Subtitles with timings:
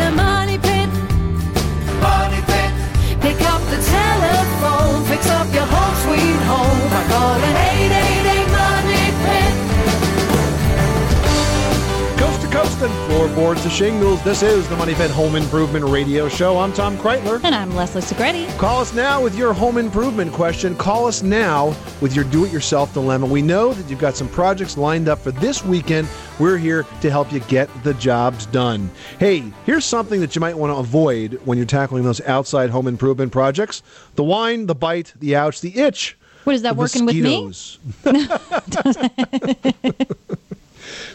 [0.00, 0.23] a
[13.34, 14.22] floorboards to shingles.
[14.22, 16.56] This is the Money Pit Home Improvement Radio Show.
[16.56, 17.42] I'm Tom Kraeutler.
[17.42, 18.56] And I'm Leslie Segrete.
[18.58, 20.76] Call us now with your home improvement question.
[20.76, 23.26] Call us now with your do it yourself dilemma.
[23.26, 26.06] We know that you've got some projects lined up for this weekend.
[26.38, 28.88] We're here to help you get the jobs done.
[29.18, 32.86] Hey, here's something that you might want to avoid when you're tackling those outside home
[32.86, 33.82] improvement projects
[34.14, 36.16] the whine, the bite, the ouch, the itch.
[36.44, 37.52] What is that working with me?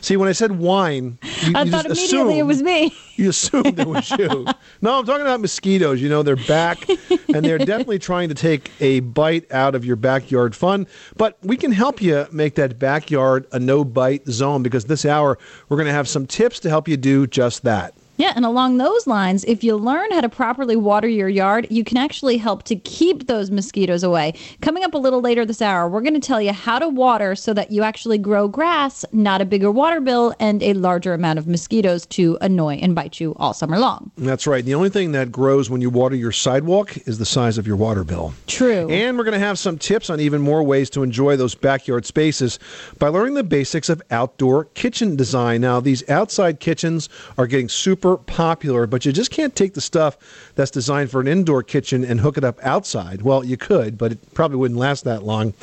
[0.01, 2.95] See, when I said wine, you, I you thought just immediately it assumed- was me.
[3.15, 4.45] you assumed it was you.
[4.81, 6.01] No, I'm talking about mosquitoes.
[6.01, 9.97] You know, they're back and they're definitely trying to take a bite out of your
[9.97, 10.87] backyard fun.
[11.17, 15.37] But we can help you make that backyard a no bite zone because this hour
[15.67, 17.93] we're going to have some tips to help you do just that.
[18.19, 21.85] Yeah, and along those lines, if you learn how to properly water your yard, you
[21.85, 24.33] can actually help to keep those mosquitoes away.
[24.59, 27.33] Coming up a little later this hour, we're going to tell you how to water
[27.33, 31.39] so that you actually grow grass, not a bigger water bill, and a larger amount
[31.39, 34.11] of mosquitoes to annoy and bite you all summer long.
[34.17, 34.65] That's right.
[34.65, 37.77] The only thing that grows when you water your sidewalk is the size of your
[37.77, 38.33] water bill.
[38.47, 38.89] True.
[38.89, 42.05] And we're going to have some tips on even more ways to enjoy those backyard
[42.05, 42.59] spaces
[42.97, 45.61] by learning the basics of outdoor kitchen design.
[45.61, 50.17] Now, these outside kitchens are getting super popular, but you just can't take the stuff
[50.55, 53.21] that's designed for an indoor kitchen and hook it up outside.
[53.21, 55.53] Well, you could, but it probably wouldn't last that long.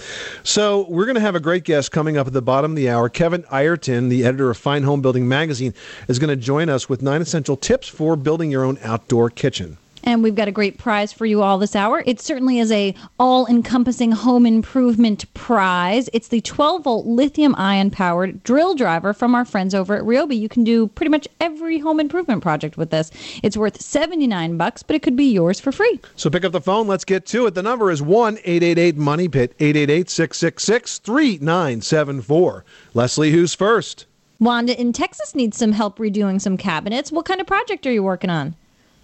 [0.43, 2.89] So, we're going to have a great guest coming up at the bottom of the
[2.89, 3.09] hour.
[3.09, 5.75] Kevin Ireton, the editor of Fine Homebuilding Magazine,
[6.09, 9.79] is going to join us with nine essential tips for building your own outdoor kitchen.
[10.07, 12.05] And we've got a great prize for you all this hour.
[12.07, 16.09] It certainly is a all-encompassing home improvement prize.
[16.13, 20.39] It's the 12-volt lithium-ion powered drill driver from our friends over at Ryobi.
[20.39, 23.11] You can do pretty much every home improvement project with this.
[23.43, 26.01] It's worth 79 bucks, but it could be yours for free.
[26.15, 26.87] So pick up the phone.
[26.87, 27.55] Let's get to it.
[27.55, 32.65] The number is 1 888 Money Pit, 888 666 3974.
[32.95, 34.07] Leslie, who's first?
[34.39, 37.11] Wanda in Texas needs some help redoing some cabinets.
[37.11, 38.55] What kind of project are you working on?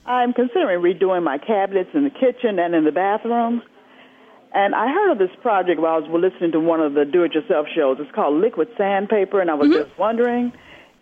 [0.07, 3.63] I'm considering redoing my cabinets in the kitchen and in the bathroom.
[4.55, 7.69] And I heard of this project while I was listening to one of the do-it-yourself
[7.75, 7.97] shows.
[8.01, 10.53] It's called liquid sandpaper, and I was just wondering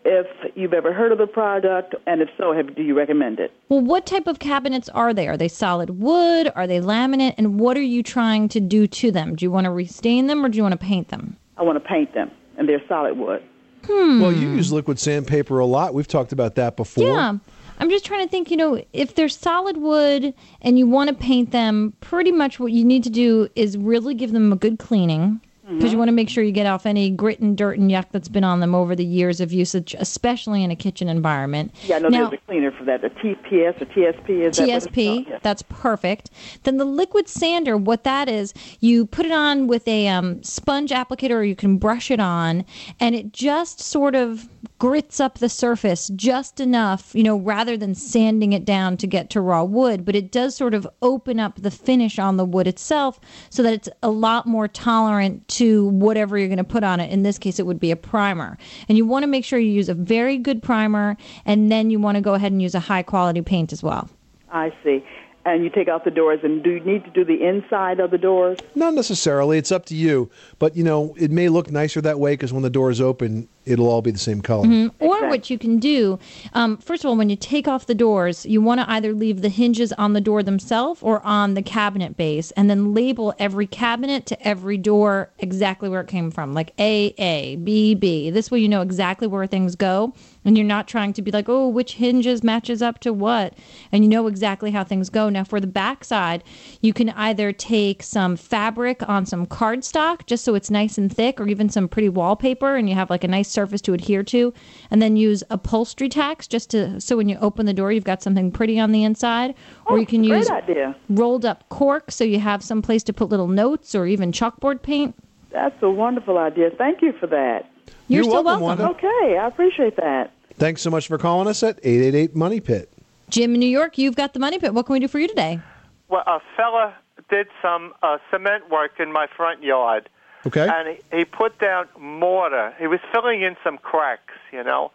[0.05, 3.53] if you've ever heard of the product, and if so, have, do you recommend it?
[3.69, 5.27] Well, what type of cabinets are they?
[5.27, 6.53] Are they solid wood?
[6.55, 7.35] Are they laminate?
[7.39, 9.35] And what are you trying to do to them?
[9.35, 11.37] Do you want to restain them or do you want to paint them?
[11.57, 13.43] I want to paint them, and they're solid wood.
[13.85, 14.21] Hmm.
[14.21, 15.93] Well, you use liquid sandpaper a lot.
[15.93, 17.09] We've talked about that before.
[17.09, 17.39] Yeah.
[17.81, 21.15] I'm just trying to think, you know, if they're solid wood and you want to
[21.15, 24.79] paint them, pretty much what you need to do is really give them a good
[24.79, 25.41] cleaning
[25.75, 28.07] because you want to make sure you get off any grit and dirt and yuck
[28.11, 31.73] that's been on them over the years of usage, especially in a kitchen environment.
[31.85, 34.43] Yeah, I know Now- there's a cleaner for that, the TPS or TSP.
[34.43, 35.27] Is that TSP, called?
[35.29, 35.39] Yeah.
[35.43, 36.31] that's perfect.
[36.65, 40.91] Then the liquid sander, what that is, you put it on with a um, sponge
[40.91, 42.65] applicator or you can brush it on,
[42.99, 44.49] and it just sort of
[44.81, 49.31] grits up the surface just enough, you know, rather than sanding it down to get
[49.31, 50.05] to raw wood.
[50.05, 53.21] But it does sort of open up the finish on the wood itself
[53.51, 57.13] so that it's a lot more tolerant to whatever you're going to put on it.
[57.13, 58.57] In this case, it would be a primer.
[58.89, 62.01] And you want to make sure you use a very good primer, and then you
[62.01, 64.09] want to go ahead and use a high quality paint as well.
[64.51, 65.05] I see.
[65.43, 68.11] And you take out the doors, and do you need to do the inside of
[68.11, 68.59] the doors?
[68.75, 69.57] Not necessarily.
[69.57, 70.31] It's up to you.
[70.59, 73.49] But, you know, it may look nicer that way because when the door is open,
[73.71, 74.91] it'll all be the same color.
[74.99, 76.19] Or what you can do,
[76.55, 79.43] um, first of all, when you take off the doors, you want to either leave
[79.43, 83.67] the hinges on the door themselves or on the cabinet base, and then label every
[83.67, 88.31] cabinet to every door exactly where it came from, like A A B B.
[88.31, 90.13] This way, you know exactly where things go,
[90.45, 93.55] and you're not trying to be like, oh, which hinges matches up to what,
[93.93, 95.29] and you know exactly how things go.
[95.29, 96.43] Now, for the back side,
[96.81, 101.41] you can either take some fabric on some cardstock, just so it's nice and thick,
[101.41, 104.55] or even some pretty wallpaper, and you have like a nice surface to adhere to,
[104.91, 108.23] and then use upholstery tacks just to so when you open the door, you've got
[108.23, 109.55] something pretty on the inside,
[109.87, 110.97] or you can use idea.
[111.11, 114.81] rolled up cork so you have some place to put little notes or even chalkboard
[114.83, 115.15] paint.
[115.51, 116.71] That's a wonderful idea.
[116.71, 117.71] Thank you for that.
[118.09, 118.85] You're, You're still welcome, welcome.
[118.87, 118.99] Wanda.
[118.99, 120.33] Okay, I appreciate that.
[120.57, 122.93] Thanks so much for calling us at 888 Money Pit.
[123.29, 124.75] Jim in New York, you've got the money pit.
[124.75, 125.61] What can we do for you today?
[126.09, 126.95] Well, a fella
[127.29, 130.09] did some uh, cement work in my front yard,
[130.47, 130.69] Okay?
[130.69, 132.75] and he, he put down mortar.
[132.79, 134.91] He was filling in some cracks, you know,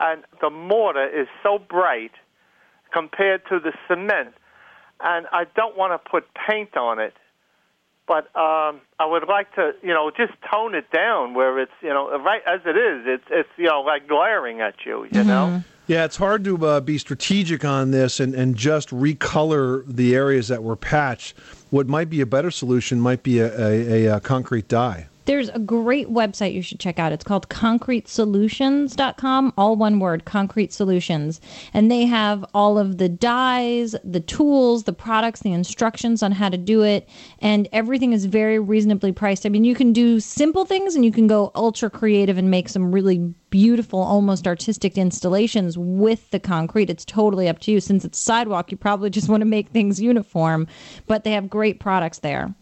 [0.00, 2.12] and the mortar is so bright
[2.92, 4.34] compared to the cement,
[5.00, 7.14] and I don't want to put paint on it,
[8.06, 11.88] but um, I would like to, you know, just tone it down where it's, you
[11.88, 13.02] know, right as it is.
[13.06, 15.62] It's, it's, you know, like glaring at you, you know.
[15.88, 20.48] Yeah, it's hard to uh, be strategic on this and, and just recolor the areas
[20.48, 21.34] that were patched.
[21.70, 25.08] What might be a better solution might be a, a, a, a concrete dye.
[25.26, 27.10] There's a great website you should check out.
[27.10, 31.40] It's called concretesolutions.com, all one word, Concrete Solutions.
[31.74, 36.48] And they have all of the dyes, the tools, the products, the instructions on how
[36.48, 37.08] to do it.
[37.40, 39.44] And everything is very reasonably priced.
[39.44, 42.68] I mean, you can do simple things and you can go ultra creative and make
[42.68, 46.88] some really beautiful, almost artistic installations with the concrete.
[46.88, 47.80] It's totally up to you.
[47.80, 50.68] Since it's sidewalk, you probably just want to make things uniform,
[51.08, 52.54] but they have great products there.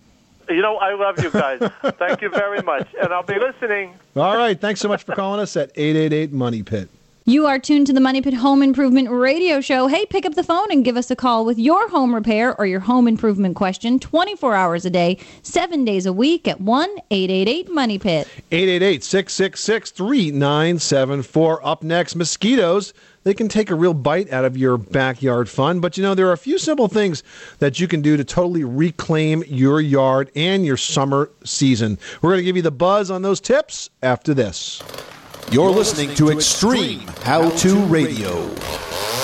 [0.48, 1.60] You know, I love you guys.
[1.98, 2.88] Thank you very much.
[3.00, 3.94] And I'll be listening.
[4.16, 4.60] All right.
[4.60, 6.88] Thanks so much for calling us at 888 Money Pit.
[7.26, 9.86] You are tuned to the Money Pit Home Improvement Radio Show.
[9.86, 12.66] Hey, pick up the phone and give us a call with your home repair or
[12.66, 17.70] your home improvement question 24 hours a day, seven days a week at 1 888
[17.70, 18.28] Money Pit.
[18.52, 21.66] 888 666 3974.
[21.66, 22.92] Up next, mosquitoes.
[23.24, 26.28] They can take a real bite out of your backyard fun, but you know, there
[26.28, 27.22] are a few simple things
[27.58, 31.98] that you can do to totally reclaim your yard and your summer season.
[32.20, 34.82] We're going to give you the buzz on those tips after this.
[35.50, 38.46] You're listening to Extreme How to Radio.
[38.46, 39.23] Money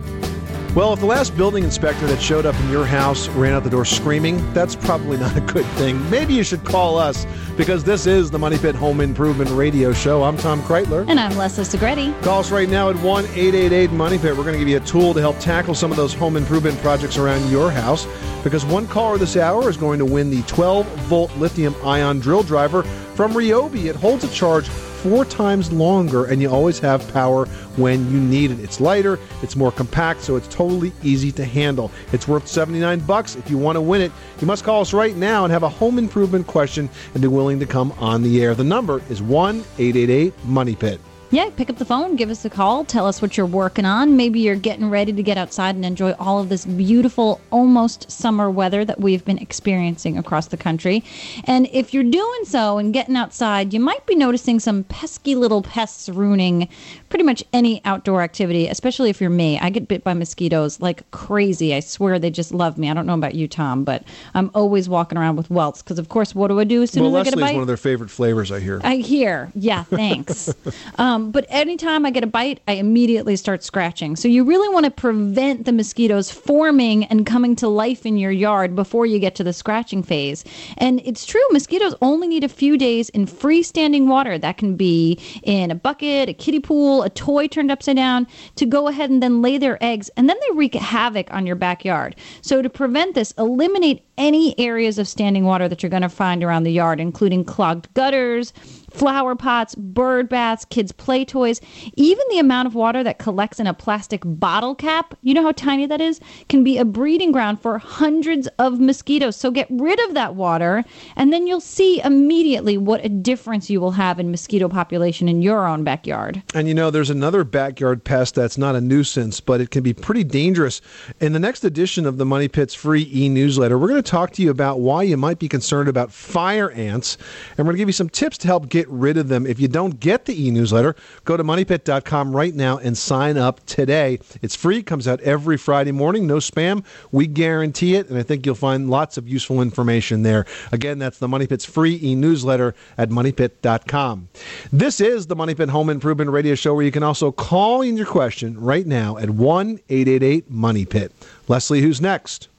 [0.73, 3.69] Well, if the last building inspector that showed up in your house ran out the
[3.69, 6.09] door screaming, that's probably not a good thing.
[6.09, 7.27] Maybe you should call us
[7.57, 10.23] because this is the Money Pit Home Improvement Radio Show.
[10.23, 11.05] I'm Tom Kraeutler.
[11.09, 12.17] And I'm Leslie Segrete.
[12.23, 14.37] Call us right now at 1 888 Money Pit.
[14.37, 16.77] We're going to give you a tool to help tackle some of those home improvement
[16.79, 18.07] projects around your house
[18.41, 22.43] because one caller this hour is going to win the 12 volt lithium ion drill
[22.43, 22.83] driver
[23.13, 23.89] from Ryobi.
[23.89, 24.69] It holds a charge
[25.01, 27.45] four times longer and you always have power
[27.75, 28.59] when you need it.
[28.59, 31.91] It's lighter, it's more compact, so it's totally easy to handle.
[32.11, 33.35] It's worth 79 bucks.
[33.35, 35.69] If you want to win it, you must call us right now and have a
[35.69, 38.53] home improvement question and be willing to come on the air.
[38.53, 40.99] The number is 1-888 Money Pit.
[41.33, 44.17] Yeah, pick up the phone, give us a call, tell us what you're working on.
[44.17, 48.51] Maybe you're getting ready to get outside and enjoy all of this beautiful, almost summer
[48.51, 51.05] weather that we've been experiencing across the country.
[51.45, 55.61] And if you're doing so and getting outside, you might be noticing some pesky little
[55.61, 56.67] pests ruining
[57.11, 59.59] pretty much any outdoor activity, especially if you're me.
[59.59, 61.75] I get bit by mosquitoes like crazy.
[61.75, 62.89] I swear they just love me.
[62.89, 64.03] I don't know about you, Tom, but
[64.33, 67.03] I'm always walking around with welts because, of course, what do I do as soon
[67.03, 67.53] Well, as I get a bite?
[67.53, 68.79] one of their favorite flavors, I hear.
[68.83, 69.51] I hear.
[69.53, 70.53] Yeah, thanks.
[70.97, 74.15] um, but anytime I get a bite, I immediately start scratching.
[74.15, 78.31] So you really want to prevent the mosquitoes forming and coming to life in your
[78.31, 80.45] yard before you get to the scratching phase.
[80.77, 84.37] And it's true, mosquitoes only need a few days in freestanding water.
[84.37, 88.65] That can be in a bucket, a kiddie pool, a toy turned upside down, to
[88.65, 90.09] go ahead and then lay their eggs.
[90.17, 92.15] And then they wreak havoc on your backyard.
[92.41, 96.43] So to prevent this, eliminate any areas of standing water that you're going to find
[96.43, 98.53] around the yard, including clogged gutters,
[98.91, 101.59] flower pots, bird baths, kids' play toys,
[101.95, 105.51] even the amount of water that collects in a plastic bottle cap, you know how
[105.53, 109.35] tiny that is, can be a breeding ground for hundreds of mosquitoes.
[109.35, 110.83] So get rid of that water,
[111.15, 115.41] and then you'll see immediately what a difference you will have in mosquito population in
[115.41, 116.43] your own backyard.
[116.53, 119.93] And you know, there's another backyard pest that's not a nuisance, but it can be
[119.93, 120.79] pretty dangerous.
[121.19, 124.31] In the next edition of the Money Pit's free e newsletter, we're going to talk
[124.31, 127.17] to you about why you might be concerned about fire ants.
[127.57, 129.47] And we're going to give you some tips to help get rid of them.
[129.47, 133.65] If you don't get the e newsletter, go to moneypit.com right now and sign up
[133.65, 134.19] today.
[134.41, 136.83] It's free, comes out every Friday morning, no spam.
[137.13, 140.45] We guarantee it, and I think you'll find lots of useful information there.
[140.73, 144.27] Again, that's the Money Pit's free e newsletter at moneypit.com.
[144.73, 147.95] This is the Money Pit Home Improvement Radio Show where you can also call in
[147.95, 151.13] your question right now at 1 888 Money Pit.
[151.47, 152.49] Leslie, who's next?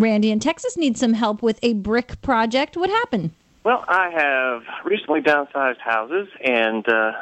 [0.00, 2.76] Randy in Texas needs some help with a brick project.
[2.76, 3.30] What happened?
[3.64, 7.12] Well, I have recently downsized houses, and uh,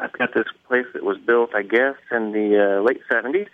[0.00, 3.48] I've got this place that was built, I guess, in the uh, late 70s,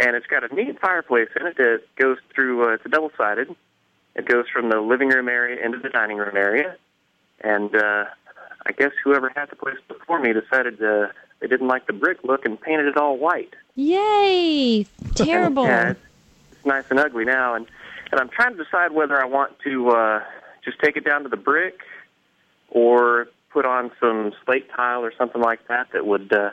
[0.00, 3.12] and it's got a neat fireplace in it that goes through, uh, it's a double
[3.18, 3.54] sided.
[4.14, 6.76] It goes from the living room area into the dining room area,
[7.42, 8.06] and uh,
[8.66, 11.08] I guess whoever had the place before me decided uh,
[11.40, 13.54] they didn't like the brick look and painted it all white.
[13.76, 14.86] Yay!
[15.14, 15.64] Terrible.
[15.64, 16.00] Yeah, it's,
[16.52, 17.66] it's nice and ugly now, and
[18.10, 20.20] and I'm trying to decide whether I want to uh,
[20.64, 21.80] just take it down to the brick
[22.70, 26.50] or put on some slate tile or something like that that would uh,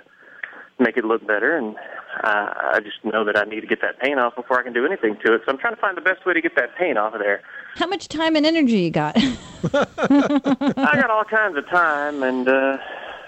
[0.79, 1.57] make it look better.
[1.57, 1.75] And
[2.23, 4.73] uh, I just know that I need to get that paint off before I can
[4.73, 5.41] do anything to it.
[5.45, 7.41] So I'm trying to find the best way to get that paint off of there.
[7.75, 9.17] How much time and energy you got?
[9.73, 12.77] I got all kinds of time and uh,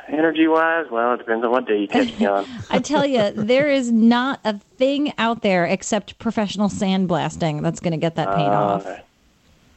[0.07, 0.85] energy wise.
[0.91, 2.45] Well, it depends on what day you catch me on.
[2.69, 7.91] I tell you, there is not a thing out there except professional sandblasting that's going
[7.91, 8.85] to get that paint off.
[8.85, 8.97] Uh,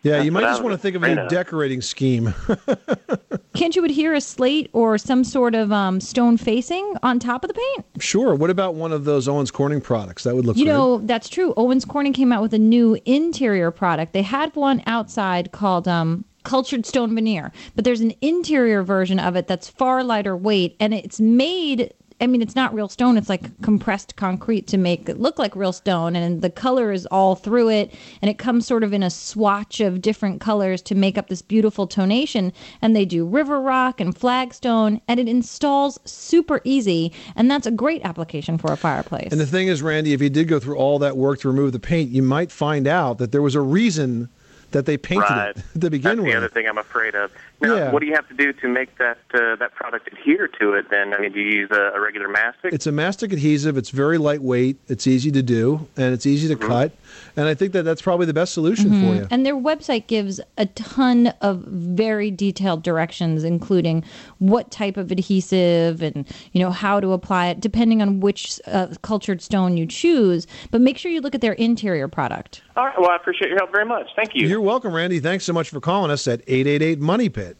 [0.02, 2.32] Yeah, you might just want to think of a new decorating scheme.
[3.54, 7.49] Can't you adhere a slate or some sort of um, stone facing on top of
[7.49, 7.84] the paint?
[8.02, 8.34] sure.
[8.34, 10.22] What about one of those Owens Corning products?
[10.25, 10.70] That would look You good.
[10.72, 11.52] know, that's true.
[11.58, 14.12] Owens Corning came out with a new interior product.
[14.14, 19.37] They had one outside called um, Cultured Stone Veneer, but there's an interior version of
[19.37, 21.92] it that's far lighter weight, and it's made.
[22.23, 23.16] I mean, it's not real stone.
[23.16, 27.06] It's like compressed concrete to make it look like real stone, and the color is
[27.06, 30.94] all through it, and it comes sort of in a swatch of different colors to
[30.94, 32.52] make up this beautiful tonation.
[32.82, 37.70] And they do river rock and flagstone, and it installs super easy, and that's a
[37.70, 39.32] great application for a fireplace.
[39.32, 41.73] And the thing is, Randy, if you did go through all that work to remove
[41.73, 44.28] the paint, you might find out that there was a reason
[44.73, 45.57] that they painted right.
[45.57, 46.27] it to begin That's with.
[46.27, 47.31] the other thing I'm afraid of.
[47.61, 47.91] Now, Yeah.
[47.93, 50.91] what do you have to do to make that uh, that product adhere to it?
[50.91, 52.73] Then, I mean, do you use a, a regular mastic?
[52.73, 53.77] It's a mastic adhesive.
[53.77, 54.77] It's very lightweight.
[54.89, 56.69] It's easy to do, and it's easy to Mm-hmm.
[56.69, 56.93] cut.
[57.37, 59.09] And I think that that's probably the best solution Mm-hmm.
[59.09, 59.26] for you.
[59.31, 64.05] And their website gives a ton of very detailed directions, including
[64.38, 68.88] what type of adhesive and you know how to apply it, depending on which uh,
[69.02, 70.47] cultured stone you choose.
[70.71, 72.62] But make sure you look at their interior product.
[72.76, 72.99] All right.
[73.00, 74.09] Well, I appreciate your help very much.
[74.17, 74.47] Thank you.
[74.49, 75.21] You're welcome, Randy.
[75.21, 77.57] Thanks so much for calling us at 888 Money Pit.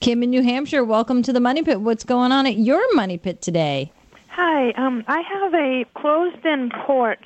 [0.00, 1.80] Kim in New Hampshire, welcome to the Money Pit.
[1.80, 3.90] What's going on at your Money Pit today?
[4.28, 7.24] Hi, um, I have a closed-in porch,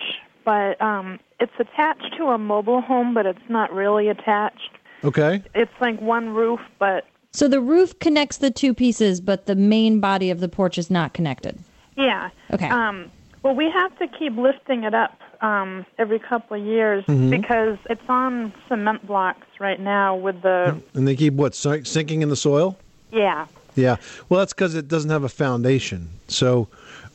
[0.48, 4.70] but um, it's attached to a mobile home, but it's not really attached.
[5.04, 5.42] Okay.
[5.54, 10.00] It's like one roof, but So the roof connects the two pieces, but the main
[10.00, 11.58] body of the porch is not connected.
[11.98, 12.30] yeah.
[12.50, 12.70] Okay.
[12.70, 13.10] Um,
[13.42, 17.28] well, we have to keep lifting it up um, every couple of years Mm-hmm.
[17.28, 22.30] because it's on cement blocks right now with the And they keep what sinking in
[22.30, 22.78] the soil?
[23.12, 23.46] yeah.
[23.76, 23.96] Yeah.
[24.28, 26.08] Well, that's because it doesn't have a foundation.
[26.26, 26.66] So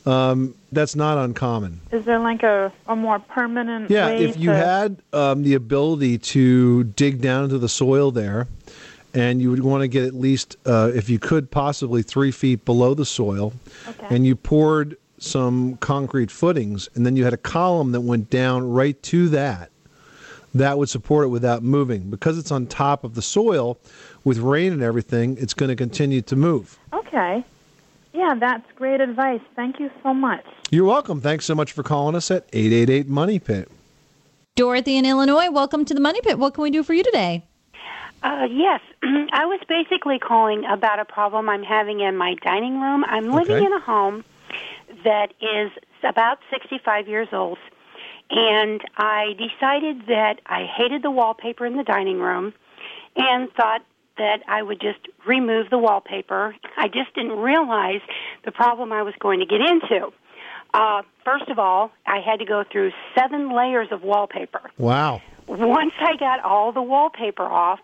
[0.06, 1.80] um, that's not uncommon.
[1.92, 5.54] Is there like a, a more permanent Yeah, way if you to, had um, the
[5.54, 8.46] ability to dig down into the soil there,
[9.14, 12.64] and you would want to get at least, uh, if you could, possibly three feet
[12.64, 13.52] below the soil,
[13.88, 14.14] Okay.
[14.14, 18.68] and you poured some concrete footings, and then you had a column that went down
[18.70, 19.70] right to that,
[20.52, 22.10] that would support it without moving.
[22.10, 23.78] Because it's on top of the soil,
[24.22, 26.78] with rain and everything, it's going to continue to move.
[26.92, 27.44] Okay.
[28.14, 29.40] Yeah, that's great advice.
[29.56, 30.44] Thank you so much.
[30.70, 31.20] You're welcome.
[31.20, 33.68] Thanks so much for calling us at 888 Money Pit.
[34.54, 36.38] Dorothy in Illinois, welcome to the Money Pit.
[36.38, 37.44] What can we do for you today?
[38.22, 43.04] Uh, yes, I was basically calling about a problem I'm having in my dining room.
[43.04, 43.66] I'm living Okay.
[43.66, 44.24] in a home
[45.02, 45.72] that is
[46.04, 47.58] about 65 years old,
[48.30, 52.54] and I decided that I hated the wallpaper in the dining room
[53.16, 53.82] and thought
[54.16, 56.54] that I would just remove the wallpaper.
[56.76, 58.00] I just didn't realize
[58.44, 60.12] the problem I was going to get into.
[60.72, 65.22] Uh, first of all, I had to go through seven layers of wallpaper Wow.
[65.46, 67.78] once I got all the wallpaper off,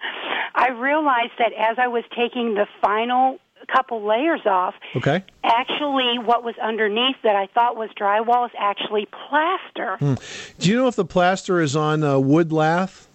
[0.54, 3.38] I realized that as I was taking the final
[3.72, 5.22] couple layers off, Okay.
[5.44, 9.99] actually what was underneath that I thought was drywall is actually plaster.
[10.58, 13.06] Do you know if the plaster is on uh, wood lath?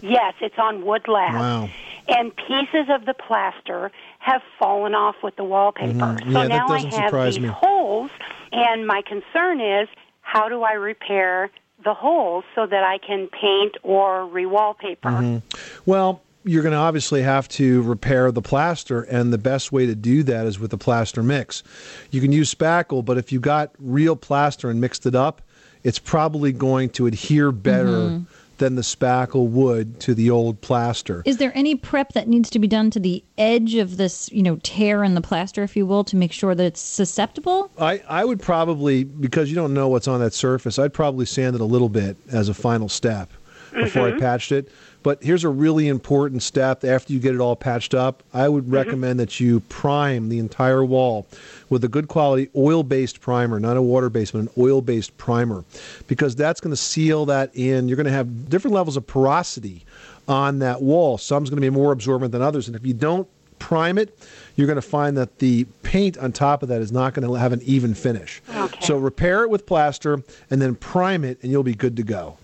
[0.00, 1.34] Yes, it's on wood lath.
[1.34, 1.68] Wow.
[2.08, 5.92] And pieces of the plaster have fallen off with the wallpaper.
[5.92, 6.32] Mhm.
[6.32, 7.48] So Yeah, that now I doesn't have surprise these me.
[7.48, 8.10] holes,
[8.52, 9.88] and my concern is
[10.22, 11.50] how do I repair
[11.84, 15.08] the holes so that I can paint or re-wallpaper?
[15.10, 15.38] Mm-hmm.
[15.86, 19.94] Well, you're going to obviously have to repair the plaster, and the best way to
[19.94, 21.62] do that is with the plaster mix.
[22.10, 25.42] You can use spackle, but if you got real plaster and mixed it up,
[25.84, 28.26] it's probably going to adhere better Mhm.
[28.60, 31.22] Than the spackle would to the old plaster.
[31.26, 34.42] Is there any prep that needs to be done to the edge of this, you
[34.42, 37.70] know, tear in the plaster, if you will, to make sure that it's susceptible?
[37.78, 41.56] I, I would probably, because you don't know what's on that surface, I'd probably sand
[41.56, 43.30] it a little bit as a final step
[43.72, 44.20] before I Mhm.
[44.20, 44.68] patched it.
[45.02, 48.22] But here's a really important step after you get it all patched up.
[48.34, 48.74] I would mm-hmm.
[48.74, 51.26] recommend that you prime the entire wall
[51.70, 55.16] with a good quality oil based primer, not a water based, but an oil based
[55.16, 55.64] primer,
[56.06, 57.88] because that's going to seal that in.
[57.88, 59.84] You're going to have different levels of porosity
[60.28, 61.18] on that wall.
[61.18, 62.66] Some's going to be more absorbent than others.
[62.66, 63.26] And if you don't
[63.58, 64.16] prime it,
[64.56, 67.34] you're going to find that the paint on top of that is not going to
[67.34, 68.42] have an even finish.
[68.54, 68.80] Okay.
[68.80, 72.36] So repair it with plaster and then prime it, and you'll be good to go.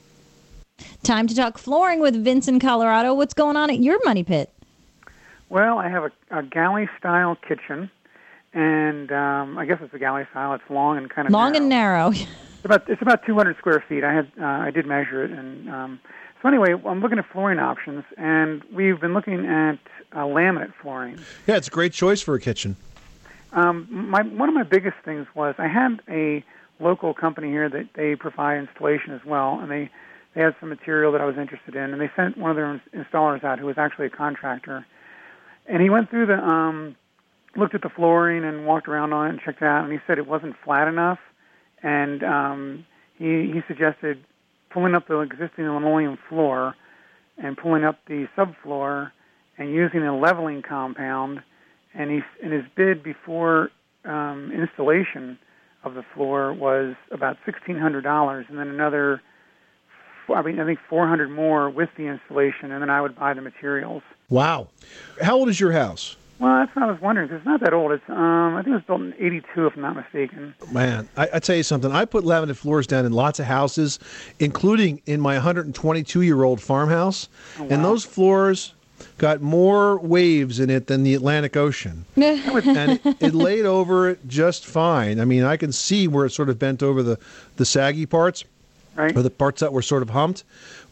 [1.06, 3.14] Time to talk flooring with Vince in Colorado.
[3.14, 4.52] What's going on at your money pit?
[5.48, 7.88] Well, I have a, a galley style kitchen,
[8.52, 10.54] and um, I guess it's a galley style.
[10.54, 12.10] It's long and kind of Long and narrow.
[12.10, 14.02] It's about it's about 200 square feet.
[14.02, 16.00] I had uh, I did measure it, and um,
[16.42, 19.78] so anyway, I'm looking at flooring options, and we've been looking at
[20.10, 21.20] uh, laminate flooring.
[21.46, 22.74] Yeah, it's a great choice for a kitchen.
[23.52, 26.44] Um, my one of my biggest things was I had a
[26.80, 29.88] local company here that they provide installation as well, and they
[30.36, 32.80] they had some material that I was interested in, and they sent one of their
[32.94, 34.86] installers out who was actually a contractor,
[35.66, 36.94] and he went through the um,
[37.56, 39.98] looked at the flooring and walked around on it and checked it out, and he
[40.06, 41.18] said it wasn't flat enough,
[41.82, 42.86] and um,
[43.18, 44.22] he he suggested
[44.70, 46.74] pulling up the existing linoleum floor
[47.38, 49.10] and pulling up the subfloor
[49.58, 51.42] and using a leveling compound.
[51.94, 53.70] And he and his bid before
[54.04, 55.38] um, installation
[55.82, 59.22] of the floor was about sixteen hundred dollars, and then another,
[60.34, 63.34] I mean, I think four hundred more with the installation, and then I would buy
[63.34, 64.02] the materials.
[64.28, 64.68] Wow.
[65.22, 66.16] How old is your house?
[66.38, 67.30] Well, that's what I was wondering.
[67.30, 67.92] it's not that old.
[67.92, 70.54] It's um, I think it was built in '82, if I'm not mistaken.
[70.70, 71.90] Man, I, I tell you something.
[71.90, 73.98] I put laminate floors down in lots of houses,
[74.38, 77.28] including in my 122 year old farmhouse,
[77.58, 78.74] and those floors
[79.18, 82.04] got more waves in it than the Atlantic Ocean.
[82.16, 85.20] and it, it laid over it just fine.
[85.20, 87.18] I mean, I can see where it sort of bent over the,
[87.56, 88.44] the saggy parts,
[88.96, 89.16] right.
[89.16, 90.44] or the parts that were sort of humped,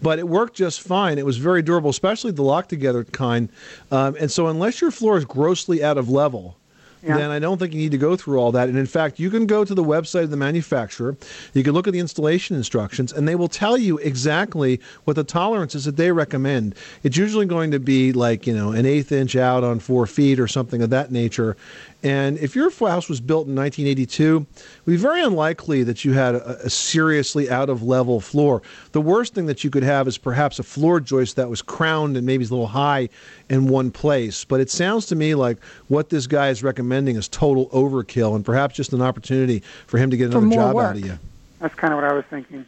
[0.03, 1.19] but it worked just fine.
[1.19, 3.49] It was very durable, especially the lock together kind.
[3.91, 6.57] Um, and so, unless your floor is grossly out of level,
[7.03, 7.19] Yeah.
[7.19, 8.71] then I don't think you need to go through all that.
[8.71, 11.17] And in fact, you can go to the website of the manufacturer,
[11.53, 15.25] you can look at the installation instructions, and they will tell you exactly what the
[15.25, 16.75] tolerances that they recommend.
[17.03, 20.41] It's usually going to be like, you know, an eighth inch out on four feet
[20.41, 21.59] or something of that nature.
[22.05, 26.13] And if your house was built in 1982, it would be very unlikely that you
[26.13, 28.61] had a, a seriously out of level floor.
[28.93, 32.19] The worst thing that you could have is perhaps a floor joist that was crowned
[32.19, 33.09] and maybe is a little high
[33.49, 34.45] in one place.
[34.45, 35.57] But it sounds to me like
[35.89, 40.11] what this guy is recommending is total overkill and perhaps just an opportunity for him
[40.11, 40.85] to get another job work.
[40.85, 41.19] out of you.
[41.61, 42.67] That's kind of what I was thinking.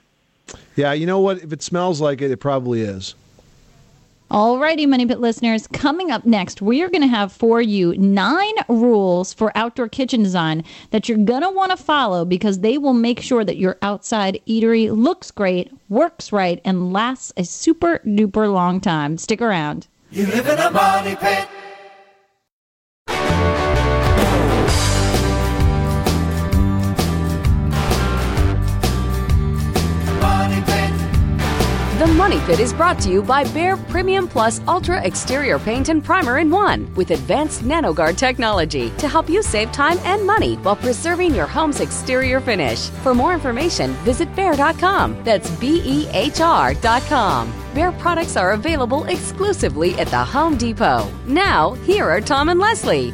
[0.76, 1.42] Yeah, you know what?
[1.42, 3.14] If it smells like it, it probably is.
[4.30, 8.54] Alrighty, Money Pit listeners, coming up next, we are going to have for you nine
[8.68, 12.92] rules for outdoor kitchen design that you're going to want to follow because they will
[12.92, 18.52] make sure that your outside eatery looks great, works right, and lasts a super duper
[18.52, 19.16] long time.
[19.16, 19.86] Stick around.
[20.10, 21.46] You live in a money pit.
[32.06, 36.04] The Money Pit is brought to you by Behr Premium Plus Ultra Exterior Paint and
[36.04, 40.76] Primer in One with advanced NanoGuard technology to help you save time and money while
[40.76, 42.90] preserving your home's exterior finish.
[43.02, 45.24] For more information, visit Behr.com.
[45.24, 47.52] That's B E H R.com.
[47.74, 51.10] Behr products are available exclusively at the Home Depot.
[51.26, 53.12] Now, here are Tom and Leslie.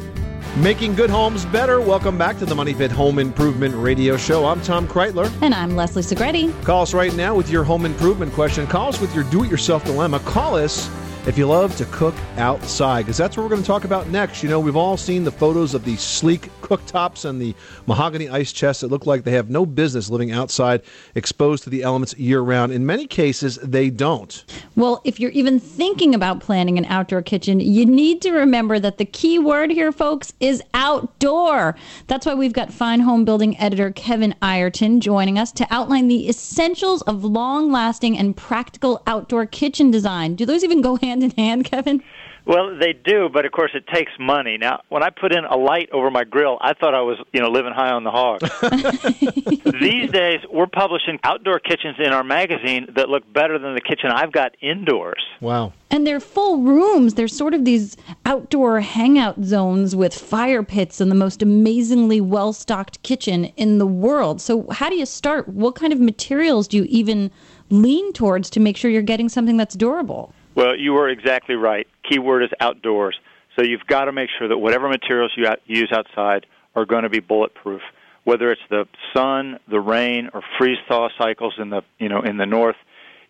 [0.57, 1.81] Making good homes better.
[1.81, 4.45] Welcome back to the Money Pit Home Improvement Radio Show.
[4.45, 5.31] I'm Tom Kraeutler.
[5.41, 6.63] And I'm Leslie Segrete.
[6.63, 8.67] Call us right now with your home improvement question.
[8.67, 10.19] Call us with your do it yourself dilemma.
[10.19, 10.87] Call us
[11.25, 14.43] if you love to cook outside, because that's what we're going to talk about next.
[14.43, 17.55] You know, we've all seen the photos of the sleek cooktops and the
[17.87, 20.81] mahogany ice chests that look like they have no business living outside,
[21.15, 22.73] exposed to the elements year round.
[22.73, 24.43] In many cases, they don't.
[24.75, 28.97] Well, if you're even thinking about planning an outdoor kitchen, you need to remember that
[28.97, 31.75] the key word here, folks, is outdoor.
[32.07, 37.01] That's why we've got fine homebuilding editor Kevin Ireton joining us to outline the essentials
[37.03, 40.35] of long lasting and practical outdoor kitchen design.
[40.35, 42.01] Do those even go hand in hand, Kevin?
[42.45, 44.57] Well, they do, but of course it takes money.
[44.57, 47.39] Now, when I put in a light over my grill, I thought I was, you
[47.39, 48.41] know, living high on the hog.
[49.79, 54.09] These days, we're publishing outdoor kitchens in our magazine that look better than the kitchen
[54.11, 55.23] I've got indoors.
[55.39, 55.71] Wow.
[55.89, 57.13] And they're full rooms.
[57.13, 57.95] They're sort of these
[58.25, 63.87] outdoor hangout zones with fire pits and the most amazingly well stocked kitchen in the
[63.87, 64.41] world.
[64.41, 65.47] So, how do you start?
[65.47, 67.31] What kind of materials do you even
[67.69, 70.33] lean towards to make sure you're getting something that's durable?
[70.55, 71.87] Well, you were exactly right.
[72.09, 73.17] Key word is outdoors.
[73.55, 77.09] So you've got to make sure that whatever materials you use outside are going to
[77.09, 77.81] be bulletproof.
[78.23, 82.37] Whether it's the sun, the rain, or freeze thaw cycles in the you know in
[82.37, 82.77] the north,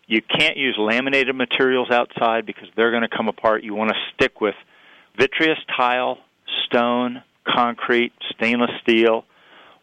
[0.06, 3.64] you can't use laminated materials outside because they're going to come apart.
[3.64, 4.54] You want to stick with
[5.18, 6.18] vitreous tile,
[6.66, 9.24] stone, concrete, stainless steel,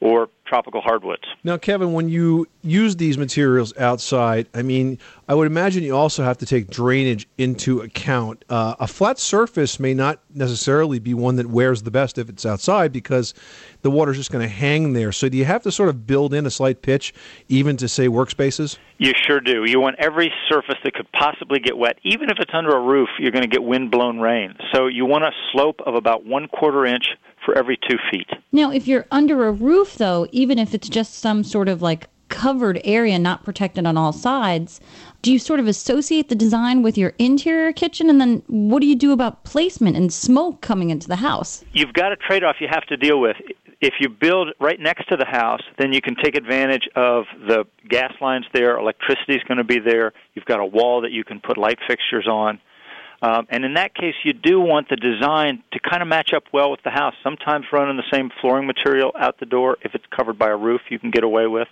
[0.02, 1.24] or tropical hardwoods.
[1.44, 4.98] Now, Kevin, when you use these materials outside, I mean,
[5.30, 8.44] I would imagine you also have to take drainage into account.
[8.50, 12.46] Uh, a flat surface may not necessarily be one that wears the best if it's
[12.46, 13.34] outside because
[13.84, 15.12] the water's just going to hang there.
[15.12, 17.14] So, do you have to sort of build in a slight pitch,
[17.48, 18.78] even to say workspaces?
[18.98, 19.64] You sure do.
[19.66, 21.98] You want every surface that could possibly get wet.
[22.04, 24.56] Even if it's under a roof, you're going to get wind blown rain.
[24.74, 27.06] So you want a slope of about one quarter inch
[27.46, 28.30] for every two feet.
[28.52, 32.08] Now, if you're under a roof, though, even if it's just some sort of like
[32.32, 34.80] covered area, not protected on all sides,
[35.22, 38.10] do you sort of associate the design with your interior kitchen?
[38.10, 41.64] And then what do you do about placement and smoke coming into the house?
[41.74, 43.38] You've got a trade off you have to deal with.
[43.82, 47.66] If you build right next to the house, then you can take advantage of the
[47.90, 51.24] gas lines there, electricity is going to be there, you've got a wall that you
[51.24, 52.60] can put light fixtures on.
[53.22, 56.44] Um, and in that case, you do want the design to kind of match up
[56.52, 57.14] well with the house.
[57.24, 60.82] Sometimes running the same flooring material out the door, if it's covered by a roof,
[60.90, 61.68] you can get away with.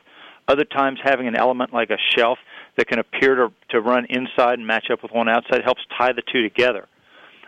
[0.47, 2.38] Other times, having an element like a shelf
[2.77, 6.13] that can appear to, to run inside and match up with one outside helps tie
[6.13, 6.88] the two together.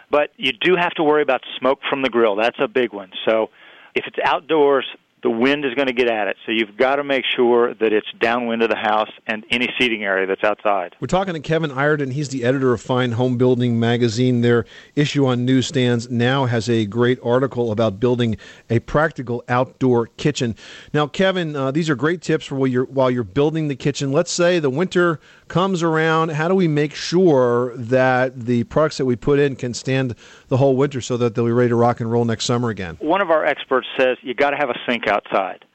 [0.10, 2.36] But you do have to worry about smoke from the grill.
[2.36, 3.12] That's a big one.
[3.26, 3.50] So
[3.96, 4.86] if it's outdoors,
[5.24, 6.38] the wind is going to get at it.
[6.46, 10.04] So you've got to make sure that it's downwind of the house and any seating
[10.04, 10.96] area that's outside.
[11.00, 12.12] We're talking to Kevin Ireton.
[12.12, 14.42] He's the editor of Fine Homebuilding magazine.
[14.42, 18.38] Their issue on newsstands now has a great article about building
[18.70, 20.56] a practical outdoor kitchen.
[20.94, 24.12] Now, Kevin, uh, these are great tips for while you're while you're building the kitchen.
[24.12, 25.20] Let's say the winter
[25.52, 26.30] comes around.
[26.30, 30.16] How do we make sure that the products that we put in can stand
[30.48, 32.98] the whole winter so that they'll be ready to rock and roll next summer again?
[33.02, 35.66] One of our experts says you got to have a sink outside.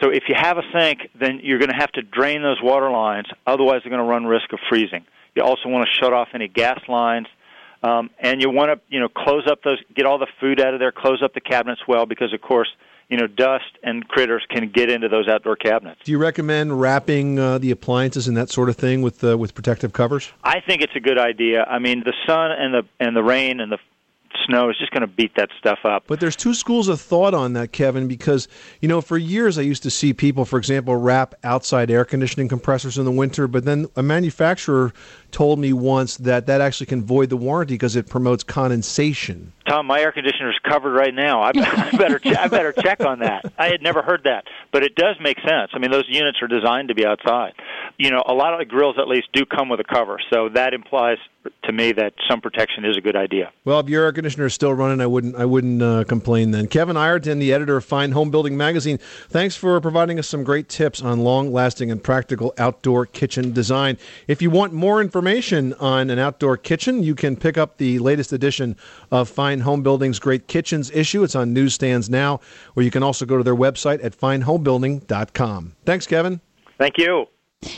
[0.00, 2.90] So if you have a sink, then you're going to have to drain those water
[2.90, 3.26] lines.
[3.44, 5.04] Otherwise, they're going to run risk of freezing.
[5.34, 7.26] You also want to shut off any gas lines,
[7.82, 10.74] um, and you want to you know close up those, get all the food out
[10.74, 12.68] of there, close up the cabinets well, because of course
[13.08, 16.00] you know dust and critters can get into those outdoor cabinets.
[16.04, 19.54] Do you recommend wrapping uh, the appliances and that sort of thing with uh, with
[19.54, 20.32] protective covers?
[20.42, 21.64] I think it's a good idea.
[21.64, 23.78] I mean, the sun and the and the rain and the
[24.46, 26.04] snow is just going to beat that stuff up.
[26.06, 28.48] But there's two schools of thought on that, Kevin, because,
[28.80, 32.48] you know, for years I used to see people, for example, wrap outside air conditioning
[32.48, 34.92] compressors in the winter, but then a manufacturer
[35.30, 39.52] told me once that that actually can void the warranty because it promotes condensation.
[39.66, 41.42] Tom, my air conditioner is covered right now.
[41.42, 41.52] I,
[41.96, 43.52] better che- I better check on that.
[43.58, 45.70] I had never heard that, but it does make sense.
[45.72, 47.54] I mean, those units are designed to be outside.
[47.98, 50.50] You know, a lot of the grills at least do come with a cover, so
[50.50, 51.18] that implies
[51.64, 53.50] to me that some protection is a good idea.
[53.64, 56.66] Well, if your air conditioner is still running, I wouldn't I wouldn't uh, complain then.
[56.66, 61.02] Kevin Ireton, the editor of Fine Homebuilding magazine, thanks for providing us some great tips
[61.02, 63.98] on long-lasting and practical outdoor kitchen design.
[64.28, 68.32] If you want more information on an outdoor kitchen, you can pick up the latest
[68.32, 68.76] edition
[69.10, 71.24] of Fine Homebuilding's Great Kitchens issue.
[71.24, 72.40] It's on newsstands now,
[72.76, 75.76] or you can also go to their website at finehomebuilding.com.
[75.84, 76.40] Thanks, Kevin.
[76.78, 77.26] Thank you.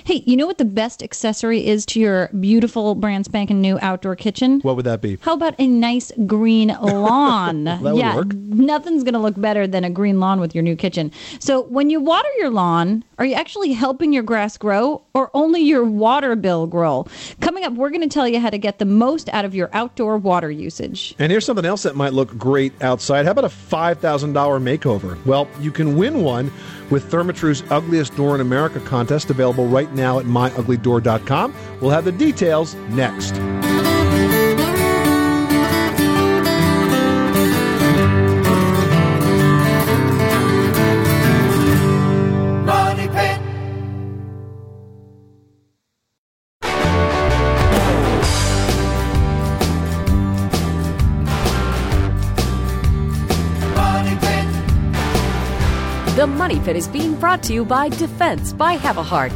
[0.05, 4.17] Hey, you know what the best accessory is to your beautiful brand spanking new outdoor
[4.17, 4.61] kitchen?
[4.61, 5.19] What would that be?
[5.21, 7.65] How about a nice green lawn?
[7.65, 8.35] That would yeah, work.
[8.35, 11.13] nothing's going to look better than a green lawn with your new kitchen.
[11.39, 15.63] So, when you water your lawn, are you actually helping your grass grow or only
[15.63, 17.07] your water bill grow?
[17.41, 19.71] Coming up, we're going to tell you how to get the most out of your
[19.73, 21.15] outdoor water usage.
[21.19, 23.25] And here's something else that might look great outside.
[23.25, 23.99] How about a $5,000
[24.35, 25.25] makeover?
[25.25, 26.53] Well, you can win one
[26.91, 31.55] with Therma-Tru's Ugliest Door in America contest available right now at myuglydoor.com.
[31.81, 33.96] We'll have the details next.
[56.67, 59.31] Pit is being brought to you by Defense by Havahart.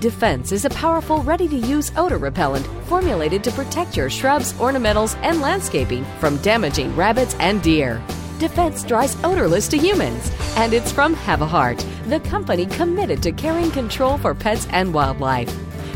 [0.00, 5.16] Defense is a powerful, ready to use odor repellent formulated to protect your shrubs, ornamentals,
[5.22, 8.02] and landscaping from damaging rabbits and deer.
[8.38, 14.18] Defense dries odorless to humans, and it's from Havahart, the company committed to caring control
[14.18, 15.50] for pets and wildlife.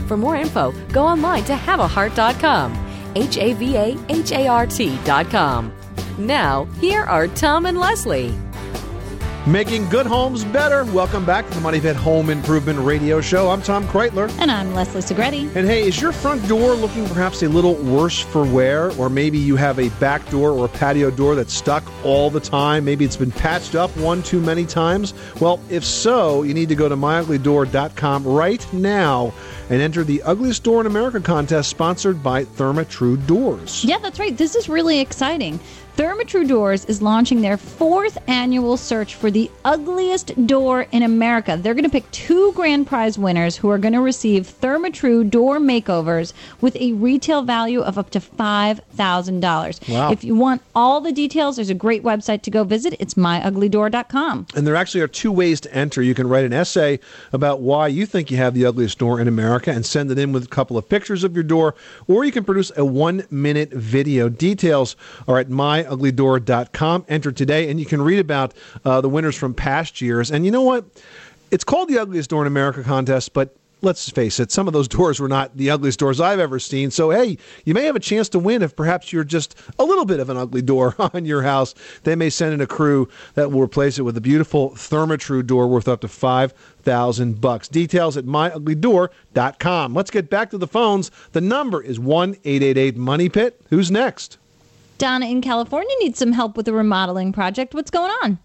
[0.08, 3.12] For more info, go online to havahart.com.
[3.14, 5.70] H A V A H A R T.com.
[6.16, 8.34] Now, here are Tom and Leslie.
[9.46, 10.84] Making good homes better.
[10.84, 13.50] Welcome back to the Money Pit Home Improvement Radio Show.
[13.50, 14.30] I'm Tom Kraeutler.
[14.38, 15.56] And I'm Leslie Segrete.
[15.56, 18.92] And hey, is your front door looking perhaps a little worse for wear?
[18.92, 22.38] Or maybe you have a back door or a patio door that's stuck all the
[22.38, 22.84] time.
[22.84, 25.12] Maybe it's been patched up one too many times.
[25.40, 29.34] Well, if so, you need to go to myuglydoor.com right now
[29.70, 33.84] and enter the Ugliest Door in America contest sponsored by Therma-Tru Doors.
[33.84, 34.36] Yeah, that's right.
[34.36, 35.58] This is really exciting.
[35.96, 41.58] Therma-Tru Doors is launching their fourth annual search for the ugliest door in America.
[41.60, 45.58] They're going to pick two grand prize winners who are going to receive Therma-Tru door
[45.58, 49.88] makeovers with a retail value of up to $5,000.
[49.88, 50.10] Wow.
[50.10, 52.96] If you want all the details, there's a great website to go visit.
[52.98, 54.46] It's myuglydoor.com.
[54.54, 56.00] And there actually are two ways to enter.
[56.00, 57.00] You can write an essay
[57.34, 60.32] about why you think you have the ugliest door in America and send it in
[60.32, 61.74] with a couple of pictures of your door,
[62.08, 64.30] or you can produce a one minute video.
[64.30, 64.96] Details
[65.28, 65.50] are at
[65.84, 67.04] myuglydoor.com.
[67.08, 70.30] Enter today, and you can read about uh, the winners from past years.
[70.30, 70.84] And you know what?
[71.50, 74.88] It's called the Ugliest Door in America contest, but let's face it, some of those
[74.96, 76.90] doors were not the ugliest doors I've ever seen.
[76.90, 80.04] So, hey, you may have a chance to win if perhaps you're just a little
[80.04, 81.74] bit of an ugly door on your house.
[82.04, 85.66] They may send in a crew that will replace it with a beautiful Therma-Tru door
[85.68, 87.68] worth up to 5000 bucks.
[87.68, 89.94] Details at myuglydoor.com.
[89.94, 91.10] Let's get back to the phones.
[91.32, 93.60] The number is 1 888 Money Pit.
[93.68, 94.38] Who's next?
[95.02, 97.74] Donna in California needs some help with a remodeling project.
[97.74, 98.38] What's going on?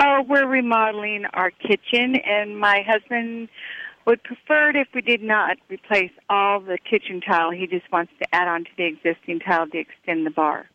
[0.00, 3.48] Oh, we're remodeling our kitchen, and my husband
[4.04, 7.52] would prefer it if we did not replace all the kitchen tile.
[7.52, 10.66] He just wants to add on to the existing tile to extend the bar.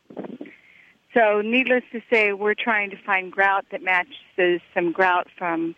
[1.14, 5.76] So, needless to say, we're trying to find grout that matches some grout from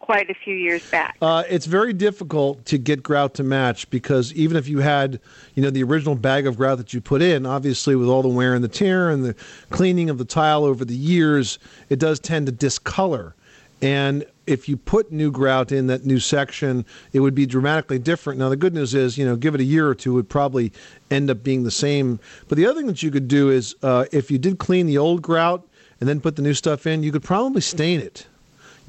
[0.00, 1.16] quite a few years back.
[1.22, 5.20] Uh, it's very difficult to get grout to match because even if you had,
[5.54, 8.28] you know, the original bag of grout that you put in, obviously with all the
[8.28, 9.36] wear and the tear and the
[9.70, 11.58] cleaning of the tile over the years,
[11.90, 13.36] it does tend to discolor.
[13.82, 18.38] And if you put new grout in that new section, it would be dramatically different.
[18.38, 20.28] Now, the good news is, you know, give it a year or two, it would
[20.28, 20.72] probably
[21.10, 22.18] end up being the same.
[22.48, 24.98] But the other thing that you could do is, uh, if you did clean the
[24.98, 25.66] old grout
[26.00, 28.26] and then put the new stuff in, you could probably stain it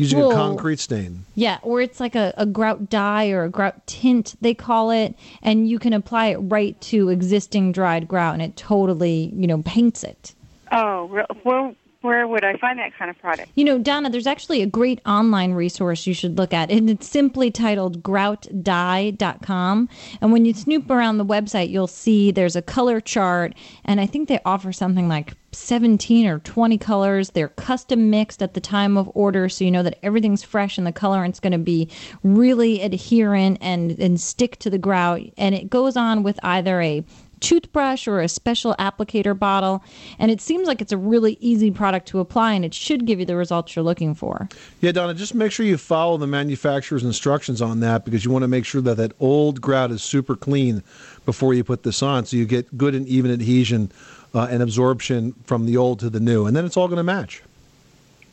[0.01, 0.31] using Whoa.
[0.31, 1.25] a concrete stain.
[1.35, 5.15] Yeah, or it's like a, a grout dye or a grout tint, they call it,
[5.43, 9.61] and you can apply it right to existing dried grout and it totally, you know,
[9.61, 10.33] paints it.
[10.71, 13.51] Oh, well, where would I find that kind of product?
[13.55, 17.07] You know, Donna, there's actually a great online resource you should look at, and it's
[17.07, 19.89] simply titled groutdye.com.
[20.19, 23.53] And when you snoop around the website, you'll see there's a color chart,
[23.85, 27.31] and I think they offer something like 17 or 20 colors.
[27.31, 30.87] They're custom mixed at the time of order, so you know that everything's fresh and
[30.87, 31.89] the colorant's going to be
[32.23, 35.21] really adherent and, and stick to the grout.
[35.37, 37.03] And it goes on with either a
[37.41, 39.83] toothbrush or a special applicator bottle.
[40.17, 43.19] And it seems like it's a really easy product to apply and it should give
[43.19, 44.47] you the results you're looking for.
[44.79, 48.43] Yeah, Donna, just make sure you follow the manufacturer's instructions on that because you want
[48.43, 50.83] to make sure that that old grout is super clean
[51.25, 53.91] before you put this on so you get good and even adhesion
[54.33, 56.45] uh, and absorption from the old to the new.
[56.45, 57.43] And then it's all going to match.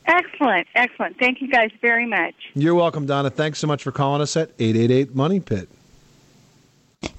[0.06, 1.18] Excellent, excellent.
[1.18, 2.34] Thank you guys very much.
[2.54, 3.28] You're welcome, Donna.
[3.28, 5.68] Thanks so much for calling us at 888 Money Pit.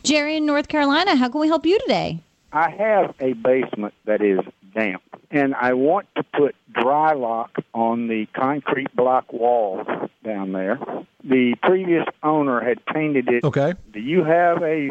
[0.09, 2.19] Jerry in North Carolina, how can we help you today?
[2.51, 4.39] I have a basement that is
[4.73, 9.85] damp, and I want to put Drylok on the concrete block walls
[10.23, 10.79] down there.
[11.23, 13.43] The previous owner had painted it.
[13.43, 13.75] Okay.
[13.93, 14.89] Do you have a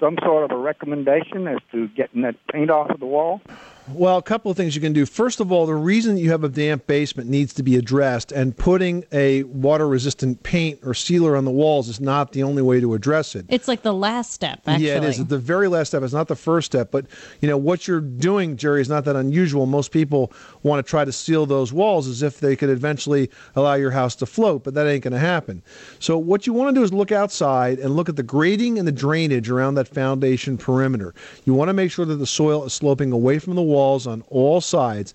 [0.00, 3.42] some sort of a recommendation as to getting that paint off of the wall?
[3.88, 5.06] Well, a couple of things you can do.
[5.06, 8.56] First of all, the reason you have a damp basement needs to be addressed, and
[8.56, 12.80] putting a water resistant paint or sealer on the walls is not the only way
[12.80, 13.46] to address it.
[13.48, 14.88] It's like the last step, actually.
[14.88, 15.24] Yeah, it is.
[15.24, 16.02] The very last step.
[16.02, 17.06] It's not the first step, but
[17.40, 19.66] you know what you're doing, Jerry, is not that unusual.
[19.66, 23.74] Most people want to try to seal those walls as if they could eventually allow
[23.74, 25.62] your house to float, but that ain't going to happen.
[26.00, 28.88] So what you want to do is look outside and look at the grading and
[28.88, 31.14] the drainage around that foundation perimeter.
[31.44, 34.22] You want to make sure that the soil is sloping away from the walls on
[34.28, 35.12] all sides.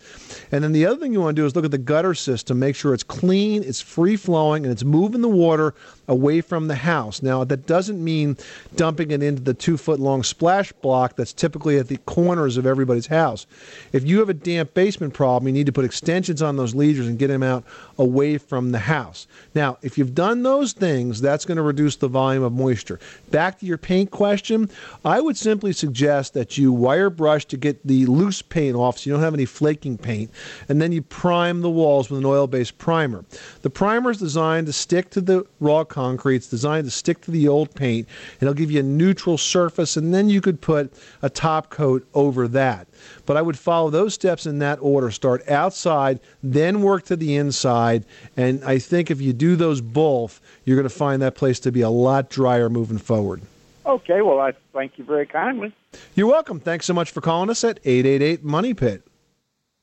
[0.52, 2.60] And then the other thing you want to do is look at the gutter system,
[2.60, 5.74] make sure it's clean, it's free flowing, and it's moving the water
[6.12, 7.24] away from the house.
[7.24, 8.36] Now, that doesn't mean
[8.76, 12.66] dumping it into the two foot long splash block that's typically at the corners of
[12.66, 13.48] everybody's house.
[13.94, 17.08] If you have a damp basement problem, you need to put extensions on those leaders
[17.08, 17.64] and get them out
[17.98, 19.26] away from the house.
[19.56, 23.00] Now, if you've done those things, that's going to reduce the volume of moisture.
[23.30, 24.70] Back to your paint question,
[25.06, 29.10] I would simply suggest that you wire brush to get the loose paint off so
[29.10, 30.30] you don't have any flaking paint,
[30.68, 33.24] and then you prime the walls with an oil based primer.
[33.62, 37.48] The primer is designed to stick to the raw it's designed to stick to the
[37.48, 38.08] old paint,
[38.40, 42.06] and it'll give you a neutral surface, and then you could put a top coat
[42.14, 42.88] over that.
[43.26, 45.12] But I would follow those steps in that order.
[45.12, 48.06] Start outside, then work to the inside.
[48.38, 51.72] And I think if you do those both, you're going to find that place to
[51.72, 53.42] be a lot drier moving forward.
[53.86, 55.74] Okay, well, I thank you very kindly.
[56.16, 56.60] You're welcome.
[56.60, 59.04] Thanks so much for calling us at 888 Money Pit.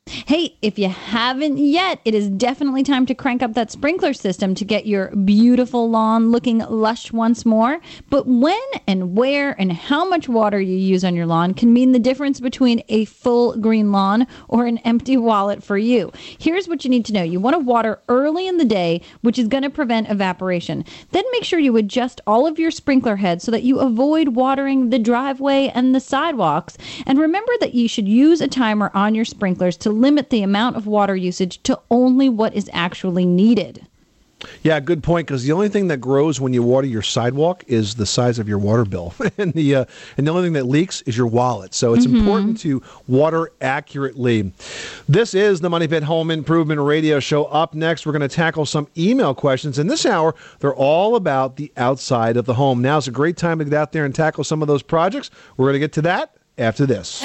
[0.09, 4.55] Hey, if you haven't yet, it is definitely time to crank up that sprinkler system
[4.55, 7.79] to get your beautiful lawn looking lush once more.
[8.09, 11.93] But when and where and how much water you use on your lawn can mean
[11.93, 16.11] the difference between a full green lawn or an empty wallet for you.
[16.39, 19.39] Here's what you need to know you want to water early in the day, which
[19.39, 20.85] is going to prevent evaporation.
[21.11, 24.89] Then make sure you adjust all of your sprinkler heads so that you avoid watering
[24.89, 26.79] the driveway and the sidewalks.
[27.07, 30.77] And remember that you should use a timer on your sprinklers to limit the amount
[30.77, 33.87] of water usage to only what is actually needed.
[34.63, 35.27] Yeah, good point.
[35.27, 38.49] Because the only thing that grows when you water your sidewalk is the size of
[38.49, 39.85] your water bill, and the uh,
[40.17, 41.75] and the only thing that leaks is your wallet.
[41.75, 42.21] So it's Mhm.
[42.21, 44.53] important to water accurately.
[45.09, 47.47] This is the Money Pit Home Improvement Radio Show.
[47.47, 49.77] Up next, we're going to tackle some email questions.
[49.77, 52.81] In this hour, they're all about the outside of the home.
[52.81, 55.33] Now's a great time to get out there and tackle some of those projects.
[55.57, 57.25] We're going to get to that after this.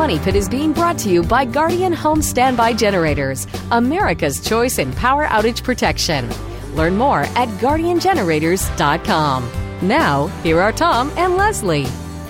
[0.00, 4.94] Money Pit is being brought to you by Guardian Home Standby Generators, America's choice in
[4.94, 6.26] power outage protection.
[6.74, 9.50] Learn more at guardiangenerators.com.
[9.82, 11.84] Now, here are Tom and Leslie.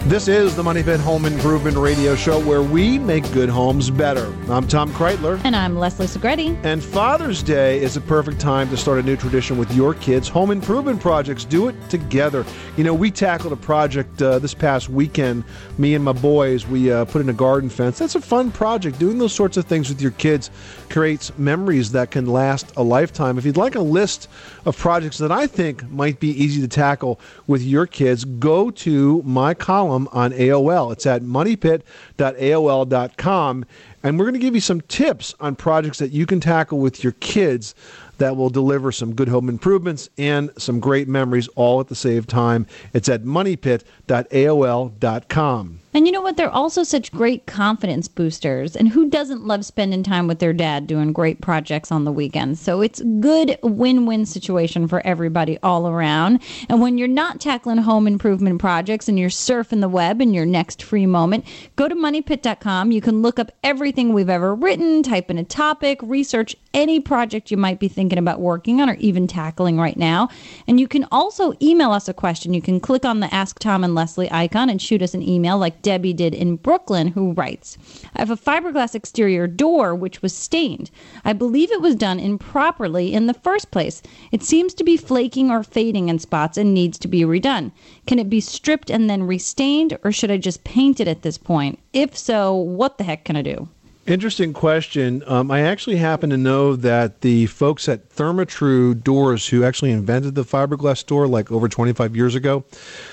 [0.04, 4.32] This is the Money Pit Home Improvement Radio Show where we make good homes better.
[4.48, 5.38] I'm Tom Kraeutler.
[5.44, 6.58] And I'm Leslie Segrete.
[6.64, 10.26] And Father's Day is a perfect time to start a new tradition with your kids.
[10.30, 12.46] Home improvement projects, do it together.
[12.78, 15.44] You know, we tackled a project uh, this past weekend.
[15.76, 17.98] Me and my boys, we uh, put in a garden fence.
[17.98, 18.98] That's a fun project.
[18.98, 20.50] Doing those sorts of things with your kids
[20.88, 23.36] creates memories that can last a lifetime.
[23.36, 24.28] If you'd like a list
[24.64, 29.22] of projects that I think might be easy to tackle with your kids, go to
[29.24, 30.92] my column on AOL.
[30.92, 33.64] It's at moneypit.aol.com.
[34.02, 37.04] And we're going to give you some tips on projects that you can tackle with
[37.04, 37.74] your kids
[38.16, 42.24] that will deliver some good home improvements and some great memories all at the same
[42.24, 42.66] time.
[42.94, 45.80] It's at moneypit.aol.com.
[45.92, 46.36] And you know what?
[46.36, 48.76] They're also such great confidence boosters.
[48.76, 52.60] And who doesn't love spending time with their dad doing great projects on the weekends?
[52.60, 56.42] So it's a good win win situation for everybody all around.
[56.68, 60.46] And when you're not tackling home improvement projects and you're surfing the web in your
[60.46, 62.92] next free moment, go to moneypit.com.
[62.92, 67.50] You can look up everything we've ever written, type in a topic, research any project
[67.50, 70.28] you might be thinking about working on or even tackling right now.
[70.68, 72.54] And you can also email us a question.
[72.54, 75.58] You can click on the Ask Tom and Leslie icon and shoot us an email
[75.58, 77.78] like Debbie did in Brooklyn, who writes
[78.14, 80.90] I have a fiberglass exterior door which was stained.
[81.24, 84.02] I believe it was done improperly in the first place.
[84.32, 87.72] It seems to be flaking or fading in spots and needs to be redone.
[88.06, 91.38] Can it be stripped and then restained, or should I just paint it at this
[91.38, 91.78] point?
[91.92, 93.68] If so, what the heck can I do?
[94.10, 95.22] Interesting question.
[95.28, 100.34] Um, I actually happen to know that the folks at Therma-Tru Doors, who actually invented
[100.34, 102.64] the fiberglass door like over 25 years ago,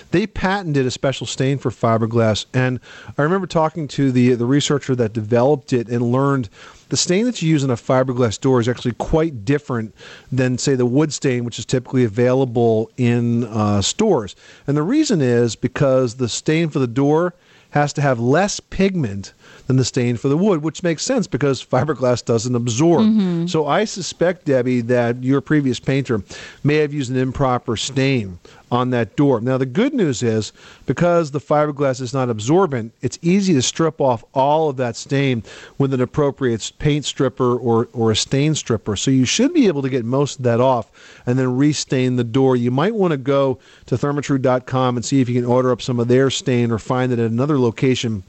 [0.09, 2.47] they patented a special stain for fiberglass.
[2.51, 2.79] And
[3.15, 6.49] I remember talking to the the researcher that developed it and learned
[6.89, 9.93] the stain that you use in a fiberglass door is actually quite different
[10.31, 14.35] than, say, the wood stain, which is typically available in uh, stores.
[14.65, 17.35] And the reason is because the stain for the door
[17.69, 19.33] has to have less pigment
[19.67, 23.03] than the stain for the wood, which makes sense because fiberglass doesn't absorb.
[23.05, 23.49] Mhm.
[23.49, 26.23] So I suspect, Debbie, that your previous painter
[26.63, 28.39] may have used an improper stain
[28.71, 29.39] on that door.
[29.39, 30.51] Now, the good news is
[30.85, 35.43] because the fiberglass is not absorbent, it's easy to strip off all of that stain
[35.77, 38.95] with an appropriate paint stripper or, or a stain stripper.
[38.95, 40.91] So you should be able to get most of that off
[41.25, 42.55] and then restain the door.
[42.55, 45.99] You might want to go to thermatru.com and see if you can order up some
[45.99, 48.23] of their stain or find it at another location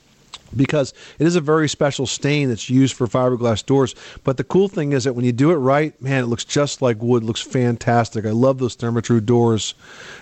[0.57, 3.95] because it is a very special stain that's used for fiberglass doors.
[4.25, 6.83] But the cool thing is that when you do it right, man, it looks just
[6.83, 7.23] like wood.
[7.23, 8.25] It looks fantastic.
[8.25, 9.75] I love those Therma-Tru doors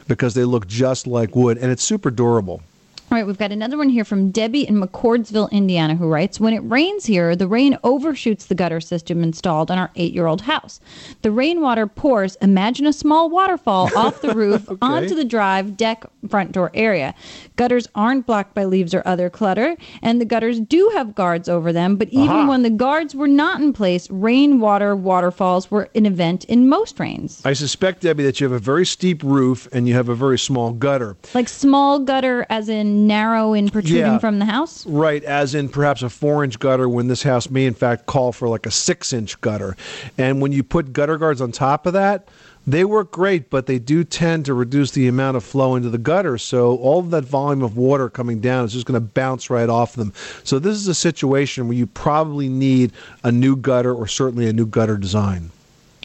[0.09, 2.63] because they look just like wood, and it's super durable.
[3.09, 6.53] All right, we've got another one here from Debbie in McCordsville, Indiana, who writes When
[6.53, 10.41] it rains here, the rain overshoots the gutter system installed on our eight year old
[10.41, 10.81] house.
[11.23, 16.51] The rainwater pours, imagine a small waterfall off the roof onto the drive, deck, front
[16.51, 17.15] door area.
[17.55, 21.73] Gutters aren't blocked by leaves or other clutter, and the gutters do have guards over
[21.73, 22.49] them, but even Aha.
[22.49, 27.41] when the guards were not in place, rainwater waterfalls were an event in most rains.
[27.45, 30.41] I suspect, Debbie, that you have a very steep roof and you have a very
[30.41, 31.17] small gutter.
[31.35, 34.19] Like small gutter, as in narrow and protruding Yeah.
[34.19, 34.85] from the house?
[34.87, 38.33] Right, as in perhaps a four inch gutter when this house may in fact call
[38.33, 39.77] for like a six inch gutter.
[40.19, 42.29] And when you put gutter guards on top of that,
[42.69, 45.99] they work great, but they do tend to reduce the amount of flow into the
[45.99, 46.37] gutter.
[46.37, 49.69] So all of that volume of water coming down is just going to bounce right
[49.69, 50.13] off them.
[50.43, 52.91] So this is a situation where you probably need
[53.23, 55.51] a new gutter or certainly a new gutter design.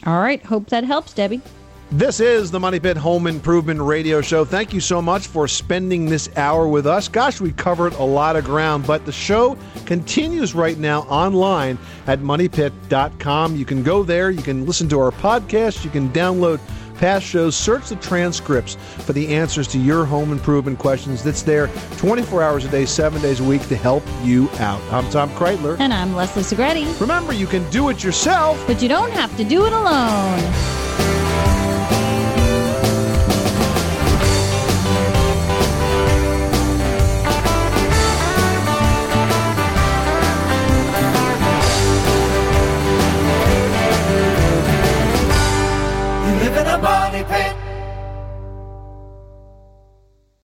[0.06, 1.40] All right, hope that helps, Debbie.
[1.92, 4.46] This is the Money Pit Home Improvement Radio Show.
[4.46, 7.06] Thank you so much for spending this hour with us.
[7.06, 11.76] Gosh, we covered a lot of ground, but the show continues right now online
[12.06, 13.56] at moneypit.com.
[13.56, 16.60] You can go there, you can listen to our podcast, you can download
[16.96, 21.22] past shows, search the transcripts for the answers to your home improvement questions.
[21.22, 21.68] That's there
[21.98, 24.80] 24 hours a day, 7 days a week to help you out.
[24.90, 25.78] I'm Tom Kraeutler.
[25.78, 26.98] And I'm Leslie Segrete.
[27.02, 30.40] Remember, you can do it yourself, but you don't have to do it alone.